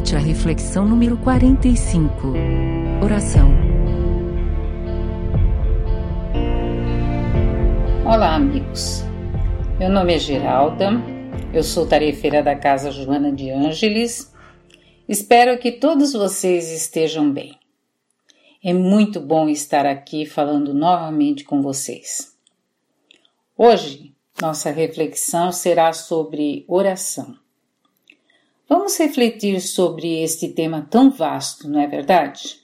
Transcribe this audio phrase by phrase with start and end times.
[0.00, 2.10] Medite a reflexão número 45.
[3.04, 3.50] Oração.
[8.06, 9.02] Olá, amigos.
[9.78, 10.92] Meu nome é Geralda,
[11.52, 14.32] eu sou tarefeira da Casa Joana de Ângeles.
[15.06, 17.58] Espero que todos vocês estejam bem.
[18.64, 22.34] É muito bom estar aqui falando novamente com vocês.
[23.54, 27.39] Hoje, nossa reflexão será sobre oração.
[28.72, 32.60] Vamos refletir sobre este tema tão vasto, não é verdade?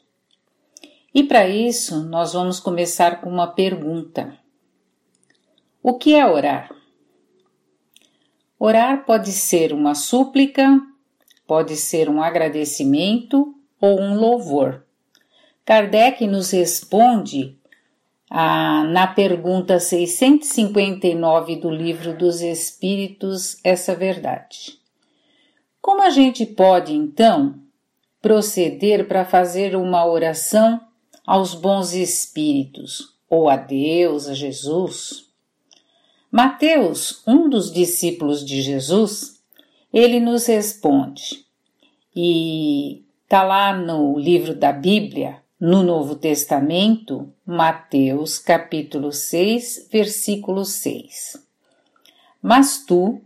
[1.12, 4.38] E para isso, nós vamos começar com uma pergunta:
[5.82, 6.70] O que é orar?
[8.56, 10.80] Orar pode ser uma súplica,
[11.44, 14.84] pode ser um agradecimento ou um louvor.
[15.64, 17.58] Kardec nos responde
[18.30, 24.85] na pergunta 659 do Livro dos Espíritos essa verdade.
[25.86, 27.60] Como a gente pode, então,
[28.20, 30.80] proceder para fazer uma oração
[31.24, 35.26] aos bons espíritos, ou a Deus, a Jesus?
[36.28, 39.40] Mateus, um dos discípulos de Jesus,
[39.92, 41.46] ele nos responde,
[42.16, 51.46] e está lá no livro da Bíblia, no Novo Testamento, Mateus capítulo 6, versículo 6.
[52.42, 53.20] Mas tu,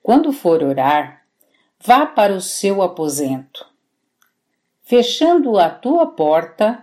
[0.00, 1.23] quando for orar,
[1.84, 3.66] vá para o seu aposento.
[4.82, 6.82] Fechando a tua porta,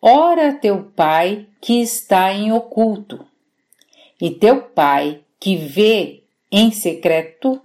[0.00, 3.26] ora teu pai que está em oculto,
[4.18, 7.60] e teu pai que vê em secreto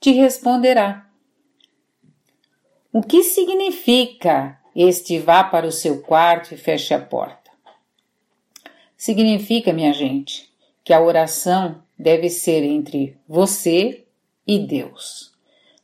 [0.00, 1.06] te responderá.
[2.90, 7.50] O que significa este vá para o seu quarto e feche a porta?
[8.96, 10.50] Significa, minha gente,
[10.82, 14.07] que a oração deve ser entre você
[14.48, 15.30] e Deus.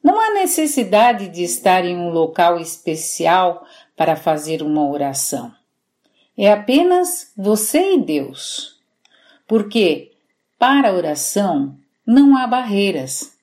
[0.02, 5.54] Não há necessidade de estar em um local especial para fazer uma oração.
[6.36, 8.80] É apenas você e Deus.
[9.46, 10.12] Porque
[10.58, 13.36] para a oração não há barreiras.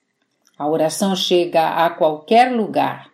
[0.58, 3.10] A oração chega a qualquer lugar,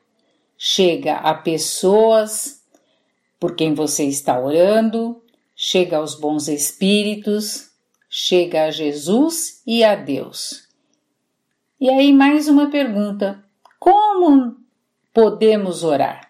[0.56, 2.62] chega a pessoas
[3.38, 5.22] por quem você está orando,
[5.54, 7.70] chega aos bons espíritos,
[8.10, 10.67] chega a Jesus e a Deus.
[11.80, 13.44] E aí, mais uma pergunta:
[13.78, 14.56] como
[15.14, 16.28] podemos orar?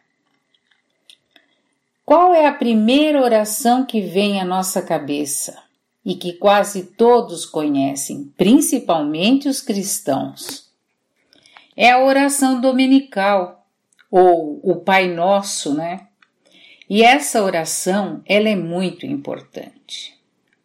[2.05, 5.63] Qual é a primeira oração que vem à nossa cabeça
[6.05, 10.71] e que quase todos conhecem, principalmente os cristãos?
[11.75, 13.67] É a oração dominical,
[14.11, 16.09] ou o Pai Nosso, né?
[16.91, 20.19] E essa oração, ela é muito importante.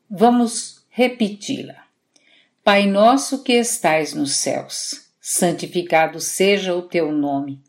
[0.09, 1.82] Vamos repeti-la.
[2.63, 7.61] Pai nosso que estais nos céus, santificado seja o teu nome.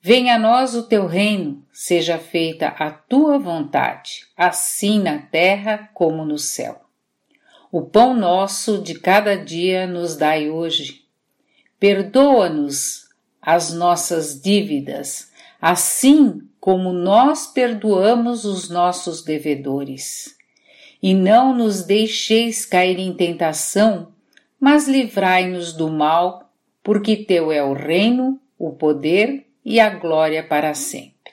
[0.00, 6.24] Venha a nós o teu reino, seja feita a tua vontade, assim na terra como
[6.24, 6.80] no céu.
[7.70, 11.04] O pão nosso de cada dia nos dai hoje.
[11.78, 13.06] Perdoa-nos
[13.42, 15.30] as nossas dívidas,
[15.60, 20.39] assim como nós perdoamos os nossos devedores
[21.02, 24.12] e não nos deixeis cair em tentação,
[24.58, 26.52] mas livrai-nos do mal,
[26.82, 31.32] porque teu é o reino, o poder e a glória para sempre.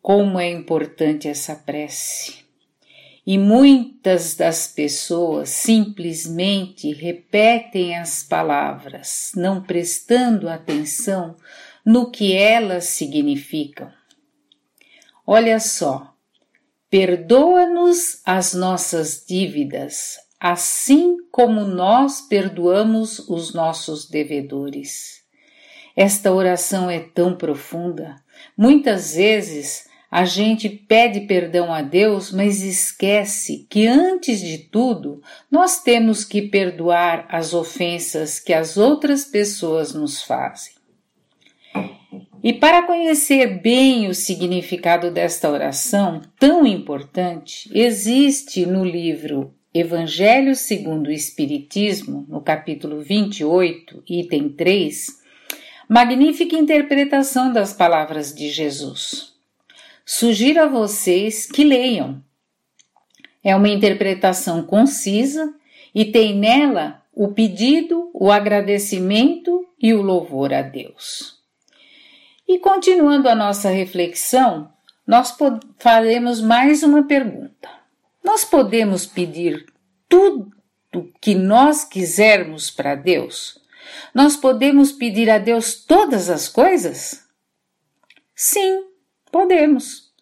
[0.00, 2.46] Como é importante essa prece!
[3.26, 11.34] E muitas das pessoas simplesmente repetem as palavras, não prestando atenção
[11.84, 13.92] no que elas significam.
[15.26, 16.15] Olha só,
[16.98, 25.20] Perdoa-nos as nossas dívidas, assim como nós perdoamos os nossos devedores.
[25.94, 28.16] Esta oração é tão profunda.
[28.56, 35.20] Muitas vezes a gente pede perdão a Deus, mas esquece que antes de tudo
[35.50, 40.75] nós temos que perdoar as ofensas que as outras pessoas nos fazem.
[42.46, 51.08] E para conhecer bem o significado desta oração tão importante, existe no livro Evangelho segundo
[51.08, 55.20] o Espiritismo, no capítulo 28, item 3,
[55.88, 59.32] magnífica interpretação das palavras de Jesus.
[60.04, 62.22] Sugiro a vocês que leiam.
[63.42, 65.52] É uma interpretação concisa
[65.92, 71.35] e tem nela o pedido, o agradecimento e o louvor a Deus.
[72.48, 74.72] E continuando a nossa reflexão,
[75.06, 75.36] nós
[75.78, 77.68] faremos mais uma pergunta.
[78.22, 79.66] Nós podemos pedir
[80.08, 80.50] tudo
[81.20, 83.58] que nós quisermos para Deus?
[84.14, 87.24] Nós podemos pedir a Deus todas as coisas?
[88.34, 88.84] Sim,
[89.30, 90.12] podemos.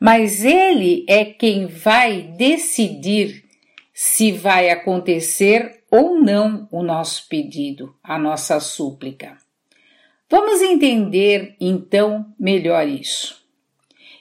[0.00, 3.44] Mas Ele é quem vai decidir
[3.92, 9.36] se vai acontecer ou não o nosso pedido, a nossa súplica.
[10.30, 13.42] Vamos entender então melhor isso.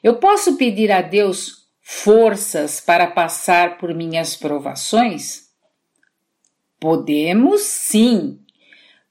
[0.01, 5.47] Eu posso pedir a Deus forças para passar por minhas provações?
[6.79, 8.39] Podemos sim.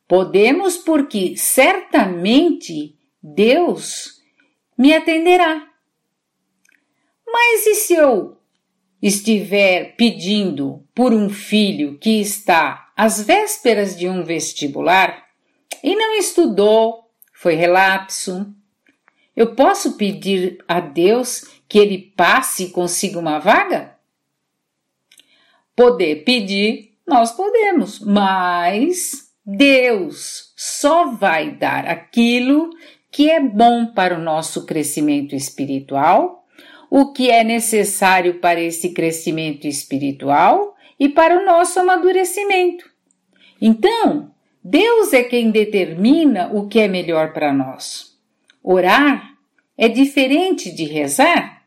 [0.08, 4.22] Podemos porque certamente Deus
[4.78, 5.68] me atenderá.
[7.26, 8.38] Mas e se eu
[9.02, 15.25] estiver pedindo por um filho que está às vésperas de um vestibular
[15.82, 18.54] e não estudou, foi relapso,
[19.34, 23.96] eu posso pedir a Deus que ele passe e consiga uma vaga?
[25.74, 32.70] Poder pedir, nós podemos, mas Deus só vai dar aquilo
[33.10, 36.46] que é bom para o nosso crescimento espiritual
[36.90, 42.88] o que é necessário para esse crescimento espiritual e para o nosso amadurecimento.
[43.60, 44.32] Então,
[44.68, 48.18] Deus é quem determina o que é melhor para nós.
[48.60, 49.36] Orar
[49.78, 51.62] é diferente de rezar?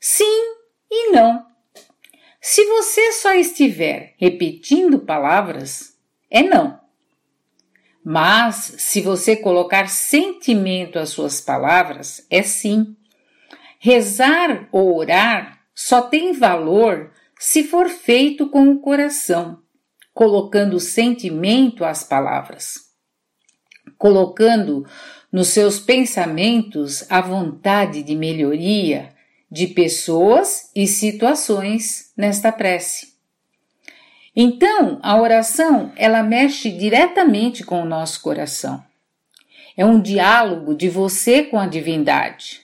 [0.00, 0.54] Sim
[0.90, 1.44] e não.
[2.40, 5.94] Se você só estiver repetindo palavras,
[6.30, 6.80] é não.
[8.02, 12.96] Mas se você colocar sentimento às suas palavras, é sim.
[13.78, 19.61] Rezar ou orar só tem valor se for feito com o coração,
[20.12, 22.90] colocando sentimento às palavras,
[23.96, 24.86] colocando
[25.30, 29.14] nos seus pensamentos a vontade de melhoria
[29.50, 33.12] de pessoas e situações nesta prece.
[34.34, 38.82] Então, a oração, ela mexe diretamente com o nosso coração.
[39.76, 42.62] É um diálogo de você com a divindade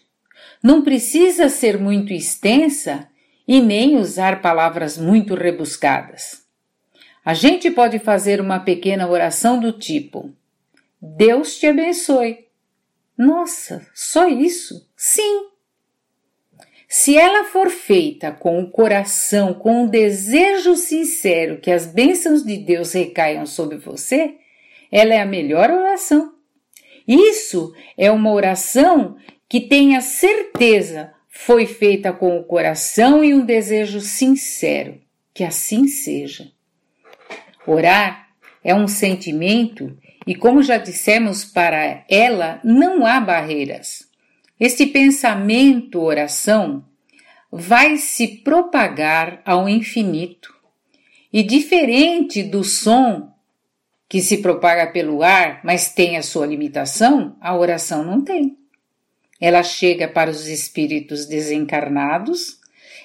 [0.62, 3.08] não precisa ser muito extensa
[3.46, 6.42] e nem usar palavras muito rebuscadas.
[7.24, 10.32] A gente pode fazer uma pequena oração do tipo:
[11.00, 12.46] Deus te abençoe.
[13.16, 14.88] Nossa, só isso?
[14.96, 15.48] Sim.
[16.86, 22.56] Se ela for feita com o coração, com um desejo sincero que as bênçãos de
[22.56, 24.36] Deus recaiam sobre você,
[24.90, 26.32] ela é a melhor oração.
[27.06, 29.16] Isso é uma oração
[29.48, 35.00] que tenha certeza foi feita com o coração e um desejo sincero,
[35.32, 36.50] que assim seja.
[37.70, 38.30] Orar
[38.64, 39.94] é um sentimento
[40.26, 44.08] e, como já dissemos, para ela não há barreiras.
[44.58, 46.82] Este pensamento, oração,
[47.52, 50.54] vai se propagar ao infinito.
[51.30, 53.34] E diferente do som
[54.08, 58.56] que se propaga pelo ar, mas tem a sua limitação, a oração não tem.
[59.38, 62.58] Ela chega para os espíritos desencarnados,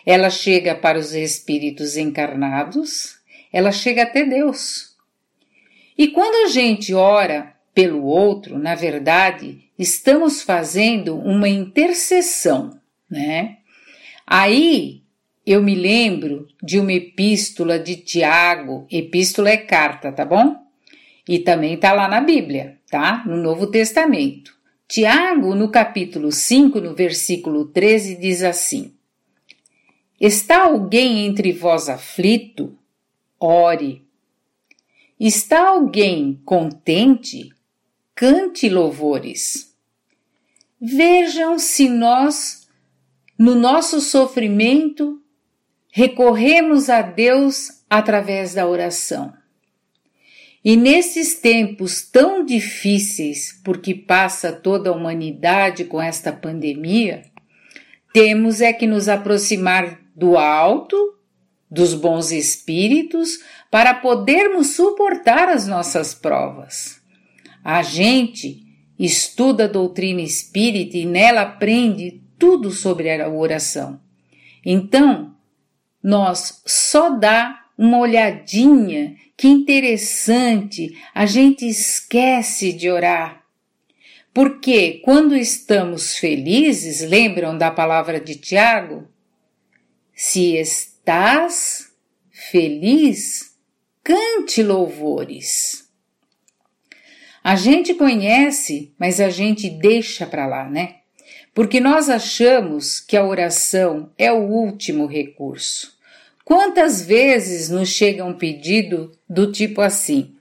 [0.05, 3.21] ela chega para os espíritos encarnados,
[3.53, 4.97] ela chega até Deus.
[5.95, 12.79] E quando a gente ora pelo outro, na verdade, estamos fazendo uma intercessão,
[13.09, 13.57] né?
[14.25, 15.03] Aí
[15.45, 20.55] eu me lembro de uma epístola de Tiago, epístola é carta, tá bom?
[21.27, 23.23] E também tá lá na Bíblia, tá?
[23.25, 24.53] No Novo Testamento.
[24.87, 28.93] Tiago, no capítulo 5, no versículo 13, diz assim:
[30.19, 32.77] Está alguém entre vós aflito?
[33.45, 34.07] Ore.
[35.19, 37.49] Está alguém contente?
[38.15, 39.75] Cante louvores.
[40.79, 42.69] Vejam se nós,
[43.37, 45.21] no nosso sofrimento,
[45.91, 49.33] recorremos a Deus através da oração.
[50.63, 57.23] E nesses tempos tão difíceis, porque passa toda a humanidade com esta pandemia,
[58.13, 60.95] temos é que nos aproximar do alto,
[61.73, 63.39] dos bons espíritos,
[63.71, 67.01] para podermos suportar as nossas provas.
[67.63, 68.61] A gente
[68.99, 73.99] estuda a doutrina espírita e nela aprende tudo sobre a oração.
[74.63, 75.35] Então,
[76.01, 83.43] nós só dá uma olhadinha, que interessante, a gente esquece de orar.
[84.31, 89.07] Porque quando estamos felizes, lembram da palavra de Tiago?
[90.13, 90.55] Se
[91.03, 91.91] estás
[92.31, 93.57] feliz,
[94.01, 95.89] cante louvores.
[97.43, 100.99] A gente conhece, mas a gente deixa para lá, né?
[101.53, 105.93] Porque nós achamos que a oração é o último recurso.
[106.45, 110.33] Quantas vezes nos chega um pedido do tipo assim: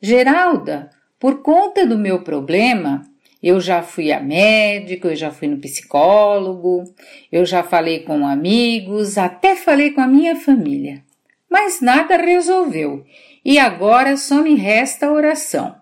[0.00, 3.08] Geralda, por conta do meu problema,
[3.42, 6.84] eu já fui a médico, eu já fui no psicólogo,
[7.30, 11.02] eu já falei com amigos, até falei com a minha família.
[11.50, 13.04] Mas nada resolveu
[13.44, 15.74] e agora só me resta a oração.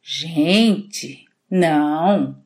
[0.00, 2.36] Gente, não.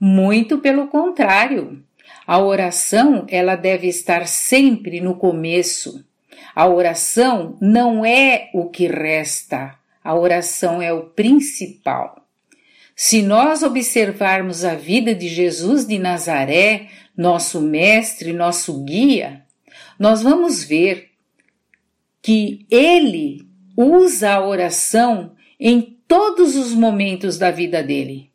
[0.00, 1.82] Muito pelo contrário.
[2.26, 6.04] A oração, ela deve estar sempre no começo.
[6.54, 12.27] A oração não é o que resta, a oração é o principal.
[13.00, 19.44] Se nós observarmos a vida de Jesus de Nazaré, nosso mestre, nosso guia,
[19.96, 21.12] nós vamos ver
[22.20, 28.32] que ele usa a oração em todos os momentos da vida dele.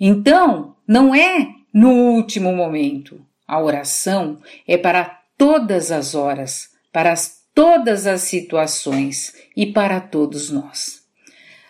[0.00, 3.24] Então, não é no último momento.
[3.46, 7.14] A oração é para todas as horas, para
[7.54, 11.04] todas as situações e para todos nós.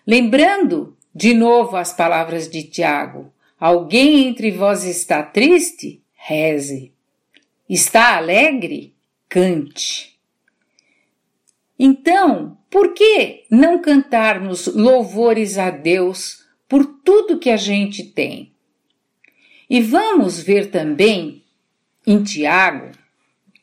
[0.07, 6.03] Lembrando de novo as palavras de Tiago: Alguém entre vós está triste?
[6.15, 6.93] Reze.
[7.69, 8.95] Está alegre?
[9.29, 10.19] Cante.
[11.79, 18.53] Então, por que não cantarmos louvores a Deus por tudo que a gente tem?
[19.69, 21.43] E vamos ver também
[22.07, 22.91] em Tiago,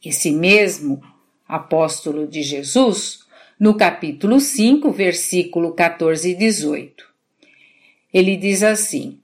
[0.04, 1.02] esse mesmo
[1.48, 3.26] apóstolo de Jesus,
[3.60, 7.09] no capítulo 5, versículo 14 e 18.
[8.14, 9.20] Ele diz assim: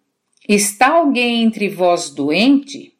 [0.48, 2.94] Está alguém entre vós doente?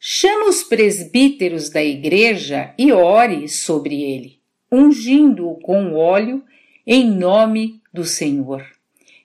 [0.00, 4.38] Chama os presbíteros da igreja e ore sobre ele,
[4.70, 6.42] ungindo-o com óleo
[6.86, 8.64] em nome do Senhor.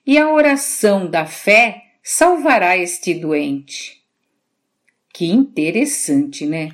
[0.06, 4.02] E a oração da fé salvará este doente.
[5.12, 6.70] Que interessante, né?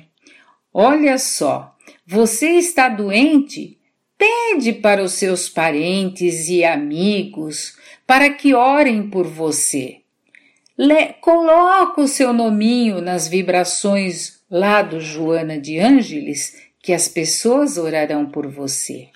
[0.73, 3.77] Olha só, você está doente?
[4.17, 7.77] Pede para os seus parentes e amigos
[8.11, 10.01] para que orem por você.
[10.77, 17.77] Le coloca o seu nominho nas vibrações lá do Joana de Ângeles, que as pessoas
[17.77, 19.07] orarão por você.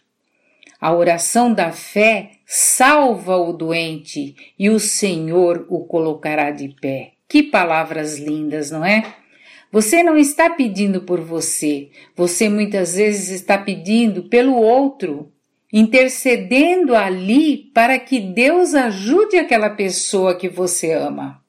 [0.80, 7.16] A oração da fé salva o doente e o Senhor o colocará de pé.
[7.28, 9.14] Que palavras lindas, não é?
[9.74, 15.35] Você não está pedindo por você, você muitas vezes está pedindo pelo outro
[15.78, 21.44] intercedendo ali para que Deus ajude aquela pessoa que você ama.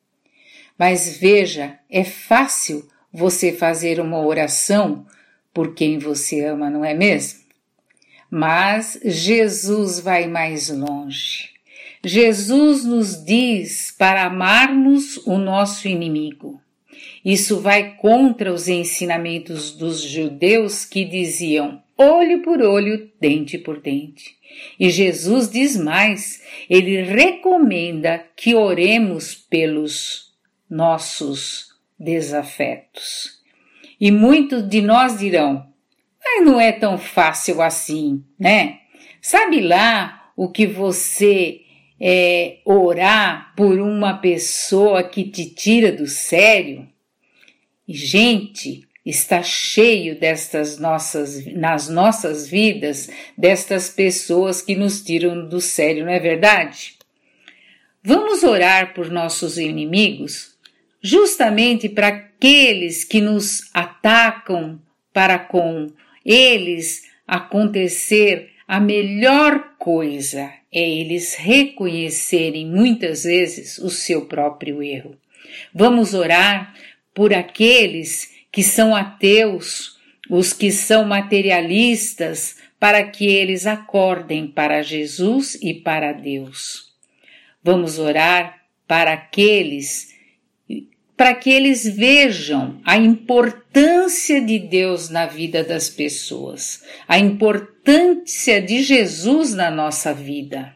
[0.77, 5.07] Mas veja, é fácil você fazer uma oração
[5.55, 7.39] por quem você ama, não é mesmo?
[8.29, 11.51] Mas Jesus vai mais longe.
[12.05, 16.61] Jesus nos diz para amarmos o nosso inimigo.
[17.27, 24.37] Isso vai contra os ensinamentos dos judeus que diziam: olho por olho, dente por dente.
[24.79, 26.41] E Jesus diz mais,
[26.71, 30.37] ele recomenda que oremos pelos
[30.71, 33.41] nossos desafetos.
[34.01, 35.67] E muitos de nós dirão,
[36.25, 38.79] mas não é tão fácil assim, né?
[39.21, 41.63] Sabe lá o que você
[42.01, 46.87] é, orar por uma pessoa que te tira do sério?
[47.89, 56.05] Gente, está cheio destas nossas nas nossas vidas destas pessoas que nos tiram do sério,
[56.05, 56.97] não é verdade?
[58.03, 60.57] Vamos orar por nossos inimigos,
[61.01, 64.81] justamente para aqueles que nos atacam,
[65.13, 65.87] para com
[66.25, 75.17] eles acontecer a melhor coisa é eles reconhecerem muitas vezes o seu próprio erro.
[75.73, 76.75] Vamos orar
[77.17, 79.97] por aqueles que são ateus,
[80.29, 86.93] os que são materialistas, para que eles acordem para Jesus e para Deus.
[87.65, 90.15] Vamos orar para aqueles
[91.17, 98.83] para que eles vejam a importância de Deus na vida das pessoas, a importância de
[98.83, 100.76] Jesus na nossa vida.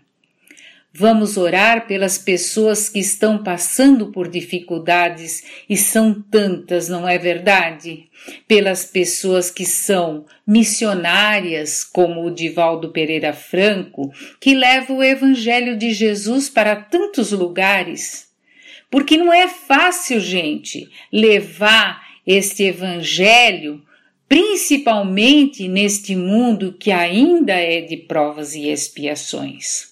[0.92, 8.09] Vamos orar pelas pessoas que estão passando por dificuldades e são tantas, não é verdade?
[8.49, 15.92] Pelas pessoas que são missionárias, como o Divaldo Pereira Franco, que leva o Evangelho de
[15.92, 18.28] Jesus para tantos lugares.
[18.90, 23.80] Porque não é fácil, gente, levar este Evangelho
[24.28, 29.89] principalmente neste mundo que ainda é de provas e expiações.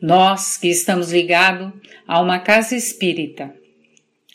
[0.00, 1.72] Nós que estamos ligados
[2.06, 3.52] a uma casa espírita,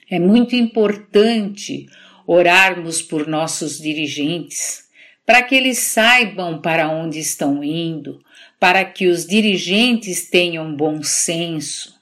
[0.10, 1.88] é muito importante
[2.27, 4.84] orarmos por nossos dirigentes,
[5.25, 8.22] para que eles saibam para onde estão indo,
[8.60, 11.98] para que os dirigentes tenham bom senso,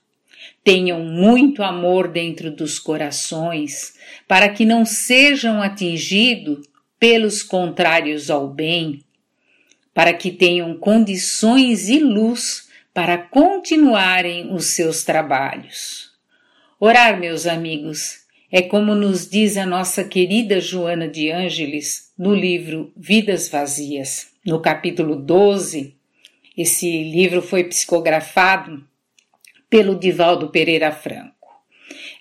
[0.64, 3.94] tenham muito amor dentro dos corações,
[4.28, 6.66] para que não sejam atingidos
[7.00, 9.04] pelos contrários ao bem,
[9.94, 16.12] para que tenham condições e luz para continuarem os seus trabalhos.
[16.80, 18.22] Orar, meus amigos,
[18.52, 24.60] é como nos diz a nossa querida Joana de Ângeles no livro Vidas Vazias, no
[24.60, 25.96] capítulo 12.
[26.58, 28.86] Esse livro foi psicografado
[29.70, 31.32] pelo Divaldo Pereira Franco.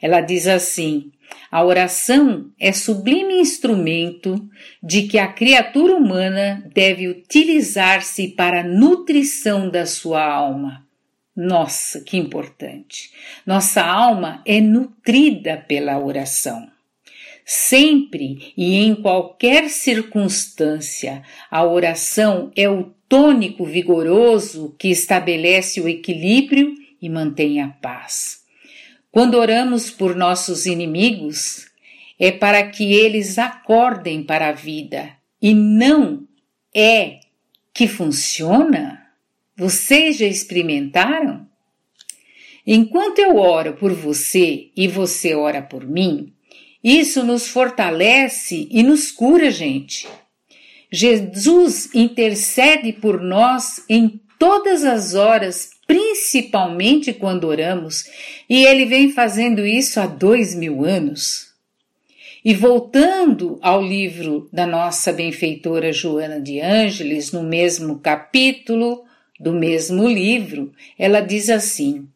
[0.00, 1.11] Ela diz assim:
[1.50, 4.49] a oração é sublime instrumento
[4.83, 10.87] de que a criatura humana deve utilizar-se para a nutrição da sua alma.
[11.35, 13.11] Nossa, que importante!
[13.45, 16.69] Nossa alma é nutrida pela oração.
[17.45, 26.75] Sempre e em qualquer circunstância, a oração é o tônico vigoroso que estabelece o equilíbrio
[27.02, 28.39] e mantém a paz.
[29.12, 31.67] Quando oramos por nossos inimigos,
[32.19, 36.29] é para que eles acordem para a vida e não
[36.75, 37.21] é
[37.75, 39.07] que funciona?
[39.57, 41.49] Vocês já experimentaram?
[42.64, 46.33] Enquanto eu oro por você e você ora por mim,
[46.85, 50.07] isso nos fortalece e nos cura, gente.
[50.93, 58.04] Jesus intercede por nós em todas as horas principalmente quando oramos,
[58.49, 61.49] e ele vem fazendo isso há dois mil anos.
[62.44, 69.02] E voltando ao livro da nossa benfeitora Joana de Ângeles, no mesmo capítulo
[69.40, 72.06] do mesmo livro, ela diz assim: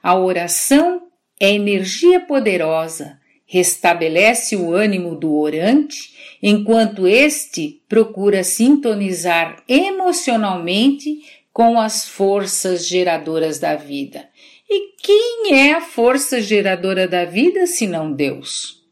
[0.00, 1.02] a oração
[1.40, 12.08] é energia poderosa, restabelece o ânimo do orante, enquanto este procura sintonizar emocionalmente com as
[12.08, 14.28] forças geradoras da vida.
[14.68, 18.82] E quem é a força geradora da vida senão Deus?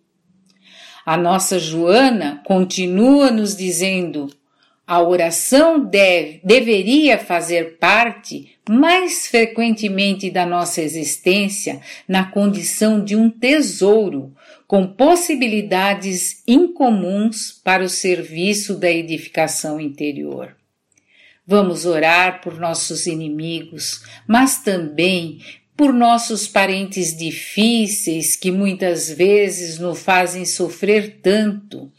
[1.04, 4.32] A nossa Joana continua nos dizendo:
[4.86, 13.28] a oração deve, deveria fazer parte mais frequentemente da nossa existência na condição de um
[13.28, 14.32] tesouro,
[14.68, 20.54] com possibilidades incomuns para o serviço da edificação interior.
[21.46, 25.40] Vamos orar por nossos inimigos, mas também
[25.76, 31.90] por nossos parentes difíceis que muitas vezes nos fazem sofrer tanto.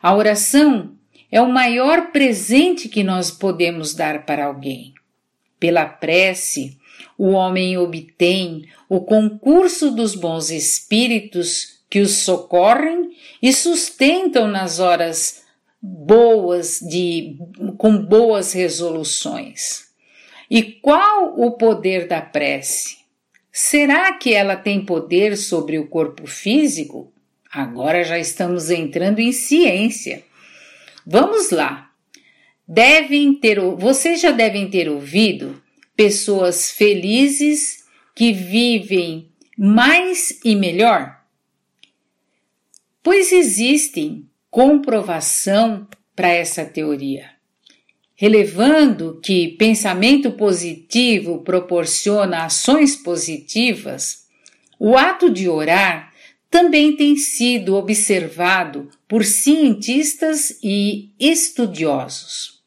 [0.00, 0.92] A oração
[1.30, 4.94] é o maior presente que nós podemos dar para alguém.
[5.60, 6.78] Pela prece,
[7.18, 13.10] o homem obtém o concurso dos bons espíritos que os socorrem
[13.42, 15.42] e sustentam nas horas
[15.80, 17.36] boas de
[17.76, 19.88] com boas resoluções.
[20.50, 22.98] E qual o poder da prece?
[23.52, 27.12] Será que ela tem poder sobre o corpo físico?
[27.50, 30.22] Agora já estamos entrando em ciência.
[31.06, 31.90] Vamos lá.
[32.66, 35.62] Devem ter, vocês já devem ter ouvido
[35.96, 41.18] pessoas felizes que vivem mais e melhor?
[43.02, 47.30] Pois existem comprovação para essa teoria.
[48.16, 54.26] Relevando que pensamento positivo proporciona ações positivas,
[54.78, 56.12] o ato de orar
[56.50, 62.62] também tem sido observado por cientistas e estudiosos,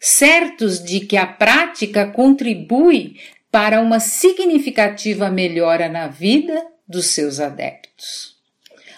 [0.00, 3.16] certos de que a prática contribui
[3.50, 8.36] para uma significativa melhora na vida dos seus adeptos.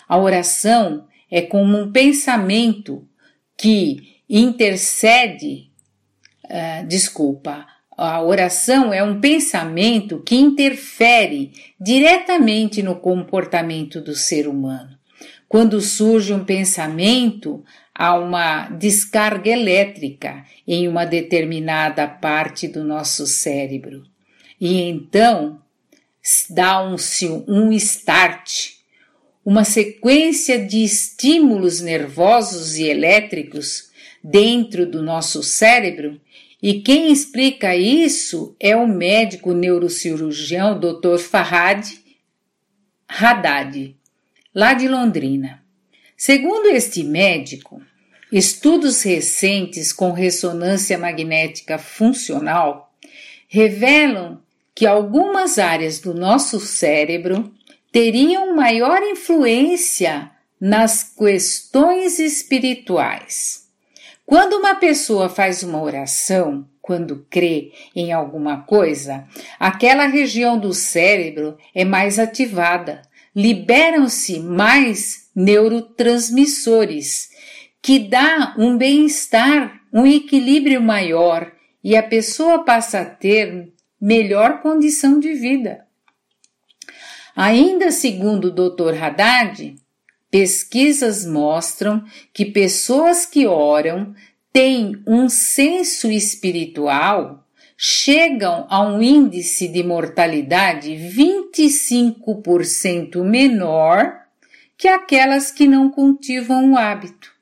[0.09, 3.06] A oração é como um pensamento
[3.56, 5.70] que intercede,
[6.44, 14.98] uh, desculpa, a oração é um pensamento que interfere diretamente no comportamento do ser humano.
[15.48, 24.02] Quando surge um pensamento, há uma descarga elétrica em uma determinada parte do nosso cérebro.
[24.60, 25.60] E então
[26.50, 28.72] dá-se um, um start,
[29.44, 33.90] uma sequência de estímulos nervosos e elétricos
[34.22, 36.18] dentro do nosso cérebro,
[36.62, 41.18] e quem explica isso é o médico neurocirurgião Dr.
[41.18, 41.87] Farhad
[43.07, 43.94] Haddad,
[44.54, 45.62] lá de Londrina.
[46.16, 47.83] Segundo este médico,
[48.33, 52.94] estudos recentes com ressonância magnética funcional
[53.46, 54.40] revelam
[54.74, 57.52] que algumas áreas do nosso cérebro
[57.94, 60.28] teriam maior influência
[60.61, 63.68] nas questões espirituais.
[64.26, 69.28] Quando uma pessoa faz uma oração, quando crê em alguma coisa,
[69.61, 73.00] aquela região do cérebro é mais ativada,
[73.33, 77.28] liberam-se mais neurotransmissores,
[77.80, 81.52] que dá um bem-estar, um equilíbrio maior
[81.83, 85.85] e a pessoa passa a ter melhor condição de vida.
[87.37, 88.94] Ainda segundo o Dr.
[89.03, 89.75] Haddad,
[90.31, 94.14] pesquisas mostram que pessoas que oram
[94.53, 97.44] têm um senso espiritual
[97.77, 104.14] chegam a um índice de mortalidade 25% menor
[104.77, 107.35] que aquelas que não cultivam o hábito.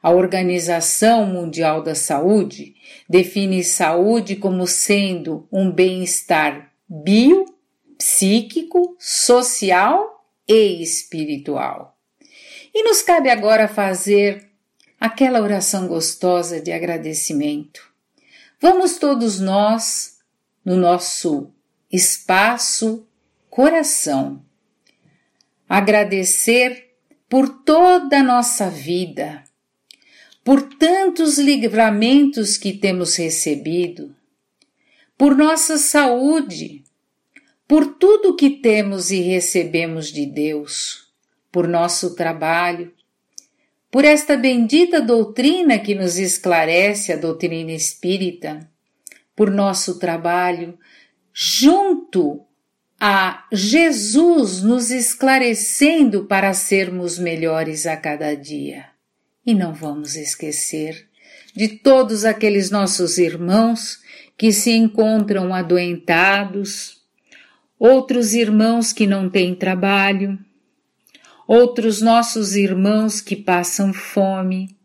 [0.00, 2.76] A Organização Mundial da Saúde
[3.08, 7.57] define saúde como sendo um bem-estar bio,
[7.98, 11.98] psíquico, social e espiritual.
[12.72, 14.48] E nos cabe agora fazer
[15.00, 17.82] aquela oração gostosa de agradecimento.
[18.60, 20.18] Vamos todos nós,
[20.64, 21.52] no nosso
[21.90, 23.06] espaço
[23.48, 24.42] coração,
[25.68, 26.94] agradecer
[27.28, 29.44] por toda a nossa vida,
[30.44, 34.14] por tantos livramentos que temos recebido,
[35.16, 36.84] por nossa saúde,
[37.68, 41.12] por tudo que temos e recebemos de Deus,
[41.52, 42.94] por nosso trabalho,
[43.90, 48.66] por esta bendita doutrina que nos esclarece a doutrina espírita,
[49.36, 50.78] por nosso trabalho,
[51.32, 52.44] junto
[52.98, 58.86] a Jesus nos esclarecendo para sermos melhores a cada dia.
[59.44, 61.06] E não vamos esquecer
[61.54, 64.00] de todos aqueles nossos irmãos
[64.36, 66.97] que se encontram adoentados,
[67.78, 70.38] outros irmãos que não têm trabalho,
[71.46, 74.76] outros nossos irmãos que passam fome.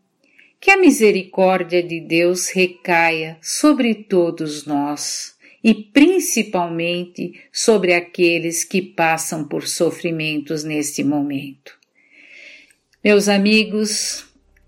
[0.60, 9.46] Que a misericórdia de Deus recaia sobre todos nós e principalmente sobre aqueles que passam
[9.46, 11.78] por sofrimentos neste momento.
[13.02, 14.24] Meus amigos,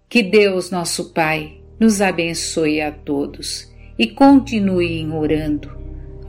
[0.06, 5.85] que Deus, nosso Pai, nos abençoe a todos e continuem orando,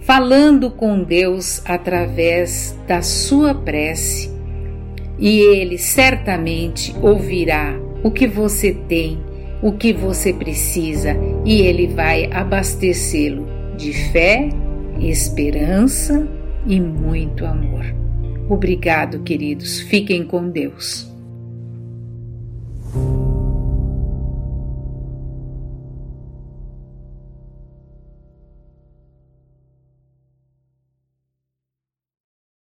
[0.07, 4.31] falando com Deus através da sua prece
[5.19, 9.19] e ele certamente ouvirá o que você tem,
[9.61, 14.47] o que você precisa, e ele vai abastecê-lo de fé,
[14.97, 16.25] esperança
[16.65, 17.83] e muito amor.
[18.47, 19.81] Obrigado, queridos.
[19.81, 21.11] Fiquem com Deus.